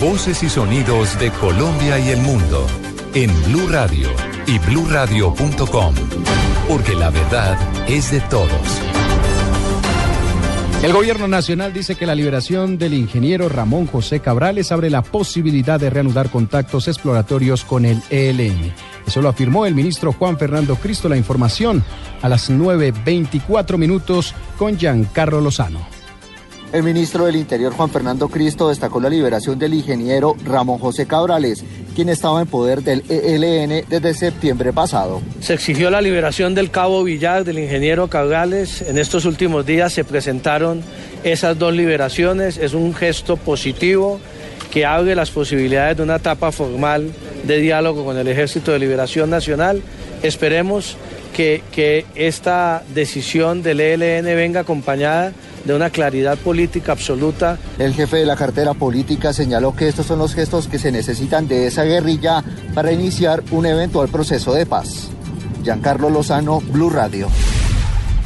Voces 0.00 0.42
y 0.42 0.48
sonidos 0.48 1.18
de 1.18 1.30
Colombia 1.32 1.98
y 1.98 2.10
el 2.10 2.20
mundo 2.20 2.66
en 3.14 3.30
Blue 3.44 3.66
Radio 3.68 4.08
y 4.46 4.58
bluradio.com, 4.58 5.94
porque 6.68 6.94
la 6.94 7.10
verdad 7.10 7.58
es 7.88 8.12
de 8.12 8.20
todos. 8.20 8.50
El 10.84 10.92
gobierno 10.92 11.26
nacional 11.26 11.72
dice 11.72 11.96
que 11.96 12.06
la 12.06 12.14
liberación 12.14 12.78
del 12.78 12.94
ingeniero 12.94 13.48
Ramón 13.48 13.86
José 13.86 14.20
Cabrales 14.20 14.70
abre 14.70 14.90
la 14.90 15.02
posibilidad 15.02 15.80
de 15.80 15.90
reanudar 15.90 16.30
contactos 16.30 16.86
exploratorios 16.86 17.64
con 17.64 17.84
el 17.84 18.00
ELN. 18.10 18.72
Eso 19.06 19.22
lo 19.22 19.28
afirmó 19.28 19.66
el 19.66 19.74
ministro 19.74 20.12
Juan 20.12 20.38
Fernando 20.38 20.76
Cristo. 20.76 21.08
La 21.08 21.16
información 21.16 21.82
a 22.22 22.28
las 22.28 22.50
9.24 22.50 23.76
minutos 23.78 24.34
con 24.56 24.78
Giancarlo 24.78 25.40
Lozano. 25.40 25.95
El 26.76 26.82
ministro 26.82 27.24
del 27.24 27.36
Interior, 27.36 27.72
Juan 27.72 27.88
Fernando 27.88 28.28
Cristo, 28.28 28.68
destacó 28.68 29.00
la 29.00 29.08
liberación 29.08 29.58
del 29.58 29.72
ingeniero 29.72 30.36
Ramón 30.44 30.78
José 30.78 31.06
Cabrales, 31.06 31.64
quien 31.94 32.10
estaba 32.10 32.42
en 32.42 32.46
poder 32.48 32.82
del 32.82 33.02
ELN 33.08 33.86
desde 33.88 34.12
septiembre 34.12 34.74
pasado. 34.74 35.22
Se 35.40 35.54
exigió 35.54 35.88
la 35.88 36.02
liberación 36.02 36.54
del 36.54 36.70
cabo 36.70 37.02
Villar, 37.02 37.44
del 37.44 37.60
ingeniero 37.60 38.08
Cabrales. 38.08 38.82
En 38.82 38.98
estos 38.98 39.24
últimos 39.24 39.64
días 39.64 39.94
se 39.94 40.04
presentaron 40.04 40.82
esas 41.24 41.58
dos 41.58 41.72
liberaciones. 41.72 42.58
Es 42.58 42.74
un 42.74 42.94
gesto 42.94 43.38
positivo 43.38 44.20
que 44.70 44.84
abre 44.84 45.14
las 45.14 45.30
posibilidades 45.30 45.96
de 45.96 46.02
una 46.02 46.16
etapa 46.16 46.52
formal 46.52 47.10
de 47.44 47.56
diálogo 47.56 48.04
con 48.04 48.18
el 48.18 48.28
Ejército 48.28 48.72
de 48.72 48.80
Liberación 48.80 49.30
Nacional. 49.30 49.80
Esperemos 50.22 50.98
que, 51.34 51.62
que 51.72 52.04
esta 52.16 52.82
decisión 52.94 53.62
del 53.62 53.80
ELN 53.80 54.26
venga 54.26 54.60
acompañada 54.60 55.32
de 55.66 55.74
una 55.74 55.90
claridad 55.90 56.38
política 56.38 56.92
absoluta. 56.92 57.58
El 57.78 57.94
jefe 57.94 58.18
de 58.18 58.26
la 58.26 58.36
cartera 58.36 58.74
política 58.74 59.32
señaló 59.32 59.74
que 59.74 59.88
estos 59.88 60.06
son 60.06 60.18
los 60.18 60.34
gestos 60.34 60.68
que 60.68 60.78
se 60.78 60.92
necesitan 60.92 61.48
de 61.48 61.66
esa 61.66 61.84
guerrilla 61.84 62.44
para 62.74 62.92
iniciar 62.92 63.42
un 63.50 63.66
eventual 63.66 64.08
proceso 64.08 64.54
de 64.54 64.66
paz. 64.66 65.08
Giancarlo 65.62 66.10
Lozano, 66.10 66.60
Blue 66.60 66.90
Radio. 66.90 67.28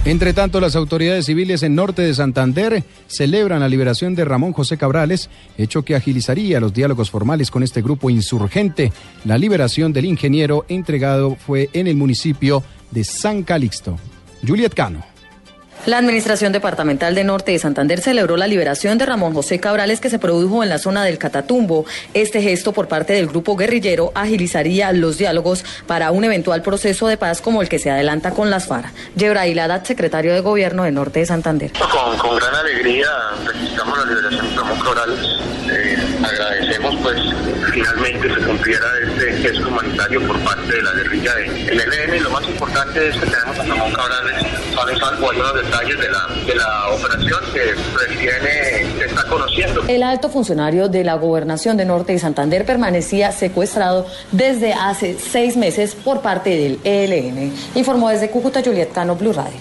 Entre 0.05 0.33
tanto, 0.33 0.61
las 0.61 0.77
autoridades 0.77 1.27
civiles 1.27 1.63
en 1.63 1.75
norte 1.75 2.01
de 2.01 2.15
Santander 2.15 2.85
celebran 3.07 3.61
la 3.61 3.69
liberación 3.69 4.15
de 4.15 4.25
Ramón 4.25 4.55
José 4.55 4.79
Cabrales, 4.79 5.29
hecho 5.59 5.83
que 5.83 5.95
agilizaría 5.95 6.59
los 6.59 6.73
diálogos 6.73 7.11
formales 7.11 7.51
con 7.51 7.63
este 7.63 7.83
grupo 7.83 8.09
insurgente. 8.09 8.93
La 9.27 9.37
liberación 9.37 9.93
del 9.93 10.07
ingeniero 10.07 10.65
entregado 10.69 11.37
fue 11.37 11.69
en 11.75 11.87
el 11.87 11.97
municipio 11.97 12.63
de 12.91 13.05
San 13.05 13.43
Calixto. 13.43 13.99
Juliet 14.47 14.73
Cano. 14.73 15.10
La 15.87 15.97
Administración 15.97 16.53
Departamental 16.53 17.15
de 17.15 17.25
Norte 17.25 17.53
de 17.53 17.59
Santander 17.59 18.03
celebró 18.03 18.37
la 18.37 18.47
liberación 18.47 18.99
de 18.99 19.07
Ramón 19.07 19.33
José 19.33 19.61
Cabrales 19.61 19.99
que 19.99 20.11
se 20.11 20.19
produjo 20.19 20.63
en 20.63 20.69
la 20.69 20.79
zona 20.79 21.05
del 21.05 21.17
Catatumbo. 21.17 21.87
Este 22.13 22.43
gesto 22.43 22.73
por 22.73 22.87
parte 22.87 23.15
del 23.15 23.27
grupo 23.27 23.57
guerrillero 23.57 24.13
agilizaría 24.15 24.93
los 24.93 25.17
diálogos 25.17 25.65
para 25.87 26.11
un 26.11 26.25
eventual 26.25 26.61
proceso 26.61 27.09
de 27.09 27.17
paz 27.17 27.41
como 27.41 27.63
el 27.63 27.71
que 27.71 27.79
se 27.79 27.91
adelanta 27.91 28.33
con 28.33 28.51
las 28.51 28.67
FARC. 28.67 28.93
Yebrail 29.17 29.59
Haddad, 29.59 29.85
secretario 29.85 30.35
de 30.35 30.41
Gobierno 30.41 30.83
de 30.85 30.93
Norte 30.93 31.21
de 31.21 31.27
Santander. 31.27 31.73
Con, 31.73 32.37
gran 32.37 32.55
alegría 32.55 33.09
registramos 33.47 33.99
la 33.99 34.05
liberación 34.05 34.51
de 34.51 34.57
Ramón 34.57 34.81
Cabrales. 34.81 35.19
Eh, 35.71 35.97
agradecemos 36.23 36.97
pues 37.03 37.17
finalmente 37.73 38.35
se 38.35 38.41
cumpliera 38.47 38.87
este 39.09 39.33
gesto 39.39 39.69
humanitario 39.69 40.27
por 40.27 40.39
parte 40.41 40.73
de 40.73 40.83
la 40.83 40.93
guerrilla 40.93 41.35
del 41.35 41.81
ELN. 41.81 42.23
Lo 42.23 42.31
más 42.31 42.45
importante 42.45 43.09
es 43.09 43.17
que 43.17 43.27
tenemos 43.27 43.59
a 43.59 43.65
Ramón 43.65 43.93
Cabrales, 43.93 44.47
saben 44.75 44.99
salvo 44.99 45.31
algunos 45.31 45.55
detalles 45.71 46.01
de 46.01 46.11
la, 46.11 46.27
de 46.47 46.55
la 46.55 46.89
operación 46.91 47.41
que 47.53 47.61
recién 47.99 48.99
se 48.99 49.05
está 49.05 49.25
conociendo. 49.25 49.83
El 49.87 50.03
alto 50.03 50.29
funcionario 50.29 50.89
de 50.89 51.05
la 51.05 51.15
Gobernación 51.15 51.77
de 51.77 51.85
Norte 51.85 52.13
de 52.13 52.19
Santander 52.19 52.65
permanecía 52.65 53.33
secuestrado 53.33 54.07
desde 54.33 54.73
hace 54.73 55.17
seis 55.19 55.57
meses 55.57 55.95
por 55.95 56.21
parte 56.21 56.51
del 56.51 56.81
ELN. 56.85 57.53
Informó 57.75 58.11
desde 58.11 58.31
Cúcuta 58.31 58.63
Juliet 58.65 58.93
Cano, 58.93 59.15
Blue 59.15 59.33
Radio. 59.33 59.59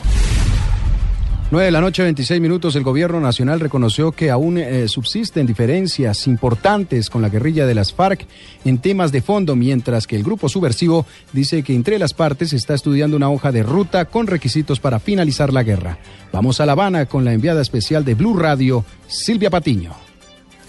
9 1.51 1.65
de 1.65 1.71
la 1.71 1.81
noche, 1.81 2.03
26 2.03 2.39
minutos, 2.41 2.75
el 2.75 2.83
gobierno 2.83 3.19
nacional 3.19 3.59
reconoció 3.59 4.11
que 4.11 4.29
aún 4.29 4.59
eh, 4.59 4.87
subsisten 4.87 5.47
diferencias 5.47 6.27
importantes 6.27 7.09
con 7.09 7.23
la 7.23 7.29
guerrilla 7.29 7.65
de 7.65 7.73
las 7.73 7.91
FARC 7.91 8.27
en 8.65 8.77
temas 8.77 9.11
de 9.11 9.23
fondo, 9.23 9.55
mientras 9.55 10.05
que 10.05 10.15
el 10.15 10.21
grupo 10.21 10.47
subversivo 10.47 11.07
dice 11.33 11.63
que 11.63 11.73
entre 11.73 11.97
las 11.97 12.13
partes 12.13 12.53
está 12.53 12.75
estudiando 12.75 13.17
una 13.17 13.31
hoja 13.31 13.51
de 13.51 13.63
ruta 13.63 14.05
con 14.05 14.27
requisitos 14.27 14.79
para 14.79 14.99
finalizar 14.99 15.51
la 15.51 15.63
guerra. 15.63 15.97
Vamos 16.31 16.61
a 16.61 16.67
La 16.67 16.73
Habana 16.73 17.07
con 17.07 17.25
la 17.25 17.33
enviada 17.33 17.63
especial 17.63 18.05
de 18.05 18.13
Blue 18.13 18.37
Radio, 18.37 18.85
Silvia 19.07 19.49
Patiño. 19.49 20.08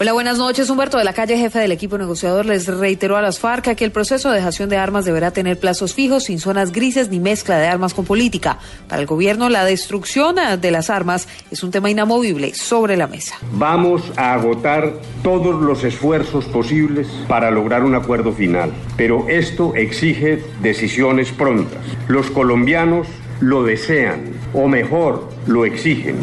Hola, 0.03 0.15
buenas 0.15 0.39
noches. 0.39 0.71
Humberto 0.71 0.97
de 0.97 1.05
la 1.05 1.13
Calle, 1.13 1.37
jefe 1.37 1.59
del 1.59 1.73
equipo 1.73 1.99
negociador, 1.99 2.47
les 2.47 2.67
reiteró 2.67 3.19
a 3.19 3.21
las 3.21 3.39
FARC 3.39 3.75
que 3.75 3.85
el 3.85 3.93
proceso 3.93 4.31
de 4.31 4.37
dejación 4.37 4.71
de 4.71 4.79
armas 4.79 5.05
deberá 5.05 5.31
tener 5.31 5.59
plazos 5.59 5.93
fijos, 5.93 6.25
sin 6.25 6.39
zonas 6.39 6.73
grises 6.73 7.11
ni 7.11 7.21
mezcla 7.21 7.59
de 7.59 7.67
armas 7.67 7.93
con 7.93 8.07
política. 8.07 8.59
Para 8.89 9.03
el 9.03 9.07
gobierno, 9.07 9.51
la 9.51 9.67
destrucción 9.67 10.37
de 10.59 10.71
las 10.71 10.89
armas 10.89 11.29
es 11.51 11.63
un 11.63 11.71
tema 11.71 11.91
inamovible 11.91 12.55
sobre 12.55 12.97
la 12.97 13.09
mesa. 13.09 13.35
Vamos 13.53 14.03
a 14.17 14.33
agotar 14.33 14.91
todos 15.23 15.61
los 15.61 15.85
esfuerzos 15.85 16.47
posibles 16.47 17.07
para 17.29 17.51
lograr 17.51 17.85
un 17.85 17.95
acuerdo 17.95 18.33
final, 18.33 18.73
pero 18.97 19.29
esto 19.29 19.75
exige 19.75 20.43
decisiones 20.63 21.31
prontas. 21.31 21.85
Los 22.09 22.31
colombianos 22.31 23.07
lo 23.41 23.65
desean, 23.65 24.33
o 24.55 24.67
mejor, 24.67 25.29
lo 25.47 25.67
exigen, 25.67 26.17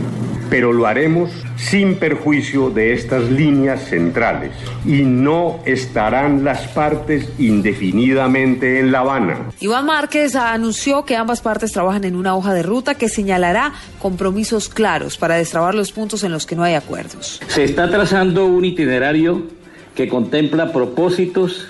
pero 0.50 0.74
lo 0.74 0.85
haremos 0.85 1.31
sin 1.58 1.96
perjuicio 1.96 2.69
de 2.69 2.94
estas 2.94 3.30
líneas 3.30 3.84
centrales 3.90 4.52
y 4.85 5.02
no 5.02 5.59
estarán 5.66 6.44
las 6.44 6.68
partes 6.68 7.30
indefinidamente 7.38 8.80
en 8.80 8.91
La 8.91 9.00
Habana. 9.00 9.52
Iván 9.59 9.86
Márquez 9.86 10.36
anunció 10.36 11.06
que 11.06 11.16
ambas 11.16 11.41
partes 11.41 11.72
trabajan 11.72 12.03
en 12.03 12.16
una 12.16 12.36
hoja 12.36 12.53
de 12.53 12.63
ruta 12.63 12.96
que 12.96 13.09
señalará 13.09 13.74
compromisos 14.00 14.69
claros 14.69 15.18
para 15.18 15.36
destrabar 15.36 15.75
los 15.75 15.91
puntos 15.91 16.24
en 16.24 16.31
los 16.31 16.46
que 16.46 16.56
no 16.56 16.63
hay 16.63 16.75
acuerdos. 16.75 17.41
Se 17.47 17.63
está 17.63 17.90
trazando 17.90 18.46
un 18.46 18.66
itinerario 18.66 19.44
que 19.96 20.07
contempla 20.07 20.72
propósitos, 20.72 21.68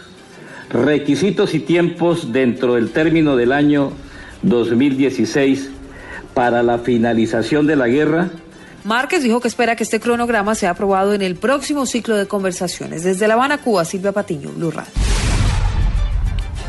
requisitos 0.70 1.54
y 1.54 1.60
tiempos 1.60 2.34
dentro 2.34 2.76
del 2.76 2.92
término 2.92 3.38
del 3.38 3.54
año 3.54 3.94
2016 4.42 5.70
para 6.34 6.62
la 6.62 6.80
finalización 6.80 7.66
de 7.68 7.76
la 7.76 7.88
guerra. 7.88 8.30
Márquez 8.88 9.22
dijo 9.22 9.42
que 9.42 9.50
espera 9.50 9.76
que 9.76 9.84
este 9.84 10.00
cronograma 10.00 10.56
sea 10.56 10.70
aprobado 10.70 11.14
en 11.14 11.22
el 11.22 11.36
próximo 11.36 11.86
ciclo 11.86 12.16
de 12.16 12.26
conversaciones. 12.26 13.04
Desde 13.04 13.28
La 13.28 13.34
Habana, 13.34 13.58
Cuba, 13.58 13.84
Silvia 13.84 14.14
Patiño, 14.14 14.50
Blue 14.52 14.72
Radio. 14.72 14.94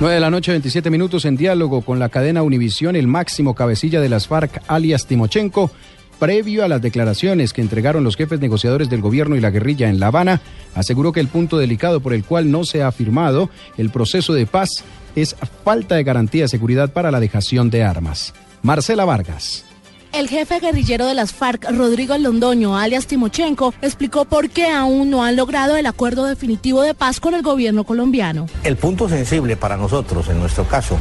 9 0.01 0.15
de 0.17 0.21
la 0.21 0.29
noche, 0.29 0.51
27 0.51 0.91
minutos 0.91 1.25
en 1.27 1.37
diálogo 1.37 1.83
con 1.83 2.01
la 2.01 2.09
cadena 2.09 2.43
Univisión, 2.43 2.97
el 2.97 3.07
máximo 3.07 3.55
cabecilla 3.55 4.01
de 4.01 4.09
las 4.09 4.27
FARC, 4.27 4.63
alias 4.67 5.07
Timochenko, 5.07 5.71
previo 6.19 6.65
a 6.65 6.69
las 6.69 6.83
declaraciones 6.83 7.53
que 7.53 7.61
entregaron 7.61 8.03
los 8.03 8.17
jefes 8.17 8.41
negociadores 8.41 8.91
del 8.91 9.01
gobierno 9.01 9.37
y 9.37 9.41
la 9.41 9.51
guerrilla 9.51 9.89
en 9.89 10.01
La 10.01 10.09
Habana, 10.09 10.41
aseguró 10.75 11.13
que 11.13 11.21
el 11.21 11.29
punto 11.29 11.57
delicado 11.57 12.01
por 12.01 12.15
el 12.15 12.25
cual 12.25 12.51
no 12.51 12.65
se 12.65 12.83
ha 12.83 12.91
firmado 12.91 13.49
el 13.77 13.91
proceso 13.91 14.35
de 14.35 14.47
paz 14.47 14.83
es 15.15 15.37
falta 15.65 15.95
de 15.95 16.03
garantía 16.03 16.43
de 16.43 16.49
seguridad 16.49 16.93
para 16.93 17.13
la 17.13 17.21
dejación 17.21 17.71
de 17.71 17.85
armas. 17.85 18.35
Marcela 18.63 19.05
Vargas. 19.05 19.68
El 20.13 20.29
jefe 20.29 20.59
guerrillero 20.59 21.07
de 21.07 21.15
las 21.15 21.33
FARC, 21.33 21.71
Rodrigo 21.71 22.17
Londoño, 22.17 22.79
alias 22.79 23.07
Timochenko, 23.07 23.75
explicó 23.83 24.25
por 24.25 24.49
qué 24.49 24.71
aún 24.71 25.11
no 25.11 25.23
han 25.23 25.37
logrado 25.37 25.77
el 25.77 25.87
acuerdo 25.87 26.25
definitivo 26.25 26.83
de 26.83 26.95
paz 26.95 27.21
con 27.21 27.35
el 27.35 27.43
gobierno 27.43 27.85
colombiano. 27.85 28.47
El 28.65 28.77
punto 28.77 29.09
sensible 29.09 29.57
para 29.57 29.77
nosotros, 29.77 30.29
en 30.29 30.41
nuestro 30.41 30.65
caso, 30.65 30.99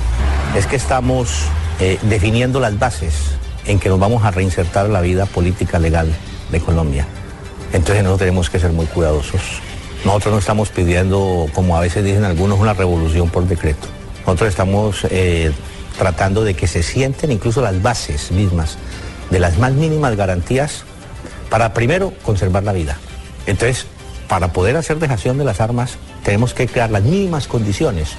es 0.56 0.68
que 0.68 0.75
estamos 0.75 1.45
eh, 1.80 1.98
definiendo 2.04 2.59
las 2.59 2.77
bases 2.77 3.13
en 3.65 3.80
que 3.80 3.89
nos 3.89 4.00
vamos 4.00 4.24
a 4.24 4.31
reinsertar 4.31 4.89
la 4.89 5.01
vida 5.01 5.25
política 5.25 5.80
legal 5.80 6.13
de 6.51 6.59
Colombia. 6.59 7.07
Entonces 7.74 8.04
nosotros 8.04 8.19
tenemos 8.19 8.50
que 8.50 8.59
ser 8.59 8.71
muy 8.71 8.86
cuidadosos. 8.88 9.42
Nosotros 10.06 10.33
no 10.33 10.39
estamos 10.39 10.69
pidiendo, 10.69 11.48
como 11.54 11.75
a 11.77 11.81
veces 11.81 12.04
dicen 12.04 12.24
algunos, 12.24 12.59
una 12.59 12.74
revolución 12.74 13.30
por 13.30 13.45
decreto. 13.48 13.88
Nosotros 14.25 14.50
estamos 14.50 15.07
eh, 15.09 15.51
tratando 15.98 16.44
de 16.44 16.54
que 16.54 16.68
se 16.68 16.84
sienten 16.84 17.32
incluso 17.32 17.62
las 17.62 17.82
bases 17.82 18.32
mismas 18.32 18.78
de 19.30 19.40
las 19.40 19.58
más 19.58 19.74
mínimas 19.74 20.16
garantías 20.16 20.84
para 21.50 21.74
primero 21.74 22.14
conservar 22.24 22.64
la 22.64 22.74
vida. 22.74 22.98
Entonces, 23.46 23.86
Para 24.28 24.52
poder 24.52 24.76
hacer 24.76 25.00
dejación 25.00 25.38
de 25.38 25.46
las 25.46 25.62
armas 25.62 25.98
tenemos 26.24 26.54
que 26.54 26.68
crear 26.68 26.92
las 26.92 27.04
mínimas 27.04 27.48
condiciones 27.48 28.10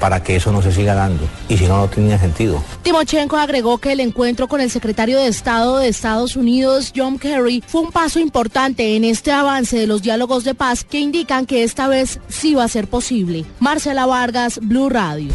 para 0.00 0.22
que 0.22 0.36
eso 0.36 0.52
no 0.52 0.62
se 0.62 0.72
siga 0.72 0.94
dando. 0.94 1.28
Y 1.48 1.58
si 1.58 1.66
no, 1.66 1.76
no 1.76 1.88
tenía 1.88 2.18
sentido. 2.18 2.62
Timochenko 2.82 3.36
agregó 3.36 3.78
que 3.78 3.92
el 3.92 4.00
encuentro 4.00 4.46
con 4.46 4.60
el 4.60 4.70
secretario 4.70 5.18
de 5.18 5.26
Estado 5.26 5.78
de 5.78 5.88
Estados 5.88 6.36
Unidos, 6.36 6.92
John 6.96 7.18
Kerry, 7.18 7.62
fue 7.66 7.80
un 7.80 7.90
paso 7.90 8.20
importante 8.20 8.96
en 8.96 9.04
este 9.04 9.32
avance 9.32 9.76
de 9.76 9.88
los 9.88 10.00
diálogos 10.00 10.44
de 10.44 10.54
paz 10.54 10.84
que 10.84 11.00
indican 11.00 11.46
que 11.46 11.64
esta 11.64 11.88
vez 11.88 12.20
sí 12.28 12.54
va 12.54 12.64
a 12.64 12.68
ser 12.68 12.86
posible. 12.86 13.44
Marcela 13.58 14.06
Vargas, 14.06 14.60
Blue 14.62 14.88
Radio. 14.88 15.32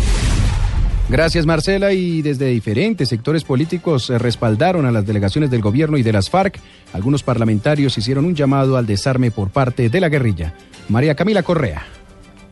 Gracias 1.10 1.46
Marcela 1.46 1.92
y 1.92 2.22
desde 2.22 2.48
diferentes 2.48 3.10
sectores 3.10 3.44
políticos 3.44 4.06
se 4.06 4.18
respaldaron 4.18 4.86
a 4.86 4.92
las 4.92 5.06
delegaciones 5.06 5.52
del 5.52 5.62
gobierno 5.62 5.98
y 5.98 6.04
de 6.04 6.14
las 6.14 6.30
FARC. 6.30 6.60
Algunos 6.94 7.24
parlamentarios 7.24 7.98
hicieron 7.98 8.26
un 8.26 8.36
llamado 8.36 8.78
al 8.78 8.86
desarme 8.86 9.30
por 9.30 9.50
parte 9.50 9.90
de 9.90 10.00
la 10.00 10.10
guerrilla. 10.10 10.54
María 10.88 11.16
Camila 11.16 11.44
Correa. 11.44 11.84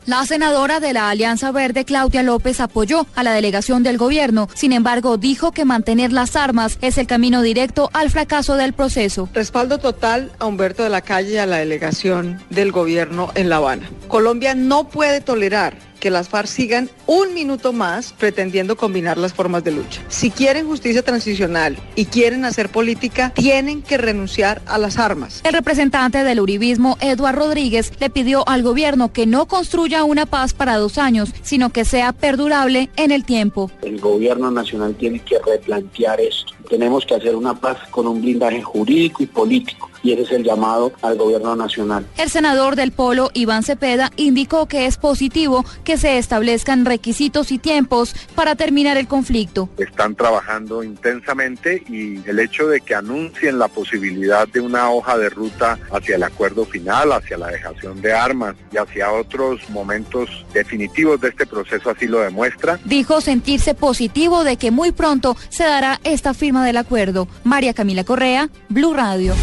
La 0.07 0.25
senadora 0.25 0.79
de 0.79 0.93
la 0.93 1.11
Alianza 1.11 1.51
Verde, 1.51 1.85
Claudia 1.85 2.23
López, 2.23 2.59
apoyó 2.59 3.05
a 3.15 3.21
la 3.23 3.33
delegación 3.33 3.83
del 3.83 3.99
gobierno. 3.99 4.49
Sin 4.55 4.73
embargo, 4.73 5.17
dijo 5.17 5.51
que 5.51 5.63
mantener 5.63 6.11
las 6.11 6.35
armas 6.35 6.79
es 6.81 6.97
el 6.97 7.05
camino 7.05 7.43
directo 7.43 7.91
al 7.93 8.09
fracaso 8.09 8.55
del 8.55 8.73
proceso. 8.73 9.29
Respaldo 9.31 9.77
total 9.77 10.31
a 10.39 10.47
Humberto 10.47 10.83
de 10.83 10.89
la 10.89 11.01
Calle 11.01 11.33
y 11.33 11.37
a 11.37 11.45
la 11.45 11.57
delegación 11.57 12.41
del 12.49 12.71
gobierno 12.71 13.31
en 13.35 13.49
La 13.49 13.57
Habana. 13.57 13.89
Colombia 14.07 14.55
no 14.55 14.89
puede 14.89 15.21
tolerar 15.21 15.90
que 16.01 16.09
las 16.09 16.27
FARC 16.27 16.47
sigan 16.47 16.89
un 17.05 17.33
minuto 17.33 17.71
más 17.71 18.11
pretendiendo 18.11 18.75
combinar 18.75 19.17
las 19.17 19.33
formas 19.33 19.63
de 19.63 19.71
lucha. 19.71 20.01
Si 20.09 20.31
quieren 20.31 20.67
justicia 20.67 21.03
transicional 21.03 21.77
y 21.95 22.05
quieren 22.05 22.43
hacer 22.43 22.67
política, 22.67 23.31
tienen 23.33 23.81
que 23.81 23.97
renunciar 23.97 24.61
a 24.65 24.77
las 24.77 24.97
armas. 24.97 25.39
El 25.45 25.53
representante 25.53 26.25
del 26.25 26.41
uribismo, 26.41 26.97
Eduardo 26.99 27.31
Rodríguez, 27.31 27.93
le 27.99 28.09
pidió 28.09 28.47
al 28.49 28.63
gobierno 28.63 29.13
que 29.13 29.25
no 29.25 29.47
construya 29.47 30.03
una 30.03 30.25
paz 30.25 30.53
para 30.53 30.77
dos 30.77 30.97
años, 30.97 31.33
sino 31.43 31.69
que 31.69 31.85
sea 31.85 32.11
perdurable 32.11 32.89
en 32.97 33.11
el 33.11 33.23
tiempo. 33.23 33.71
El 33.83 33.99
gobierno 34.01 34.49
nacional 34.51 34.95
tiene 34.95 35.19
que 35.19 35.37
replantear 35.39 36.19
esto. 36.19 36.53
Tenemos 36.71 37.05
que 37.05 37.15
hacer 37.15 37.35
una 37.35 37.53
paz 37.53 37.77
con 37.91 38.07
un 38.07 38.21
blindaje 38.21 38.61
jurídico 38.61 39.21
y 39.21 39.25
político 39.25 39.91
y 40.03 40.13
ese 40.13 40.23
es 40.23 40.31
el 40.31 40.43
llamado 40.43 40.91
al 41.01 41.17
gobierno 41.17 41.55
nacional. 41.55 42.05
El 42.17 42.29
senador 42.29 42.75
del 42.75 42.91
Polo, 42.91 43.29
Iván 43.33 43.63
Cepeda, 43.63 44.11
indicó 44.15 44.67
que 44.67 44.85
es 44.85 44.97
positivo 44.97 45.65
que 45.83 45.97
se 45.97 46.17
establezcan 46.17 46.85
requisitos 46.85 47.51
y 47.51 47.59
tiempos 47.59 48.15
para 48.35 48.55
terminar 48.55 48.97
el 48.97 49.07
conflicto. 49.07 49.69
Están 49.77 50.15
trabajando 50.15 50.83
intensamente 50.83 51.83
y 51.87 52.27
el 52.27 52.39
hecho 52.39 52.67
de 52.67 52.81
que 52.81 52.95
anuncien 52.95 53.59
la 53.59 53.67
posibilidad 53.67 54.47
de 54.47 54.61
una 54.61 54.89
hoja 54.91 55.17
de 55.17 55.29
ruta 55.29 55.77
hacia 55.91 56.15
el 56.15 56.23
acuerdo 56.23 56.65
final, 56.65 57.11
hacia 57.11 57.37
la 57.37 57.47
dejación 57.47 58.01
de 58.01 58.13
armas 58.13 58.55
y 58.71 58.77
hacia 58.77 59.11
otros 59.11 59.69
momentos 59.69 60.45
definitivos 60.53 61.21
de 61.21 61.29
este 61.29 61.45
proceso 61.45 61.89
así 61.89 62.07
lo 62.07 62.19
demuestra. 62.19 62.79
Dijo 62.85 63.21
sentirse 63.21 63.73
positivo 63.73 64.43
de 64.43 64.57
que 64.57 64.71
muy 64.71 64.91
pronto 64.91 65.35
se 65.49 65.63
dará 65.63 65.99
esta 66.03 66.33
firma 66.61 66.65
del 66.65 66.77
acuerdo. 66.77 67.27
María 67.43 67.73
Camila 67.73 68.03
Correa, 68.03 68.49
Blue 68.69 68.93
Radio. 68.93 69.33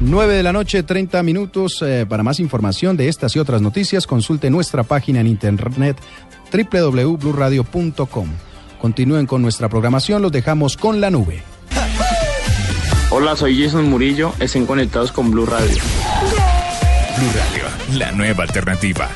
9 0.00 0.34
de 0.34 0.42
la 0.42 0.52
noche, 0.52 0.82
30 0.82 1.22
minutos. 1.22 1.82
Eh, 1.82 2.06
para 2.08 2.22
más 2.22 2.40
información 2.40 2.96
de 2.96 3.08
estas 3.08 3.36
y 3.36 3.38
otras 3.38 3.62
noticias, 3.62 4.06
consulte 4.06 4.50
nuestra 4.50 4.82
página 4.82 5.20
en 5.20 5.26
internet 5.26 5.96
www.bluradio.com. 6.52 8.28
Continúen 8.80 9.26
con 9.26 9.42
nuestra 9.42 9.68
programación, 9.68 10.22
los 10.22 10.32
dejamos 10.32 10.76
con 10.76 11.00
la 11.00 11.10
nube. 11.10 11.42
Hola, 13.10 13.36
soy 13.36 13.62
Jason 13.62 13.88
Murillo, 13.88 14.32
estén 14.40 14.66
conectados 14.66 15.12
con 15.12 15.30
Blue 15.30 15.46
Radio. 15.46 15.82
Blue 17.16 17.30
Radio, 17.34 17.98
la 17.98 18.10
nueva 18.12 18.42
alternativa. 18.42 19.08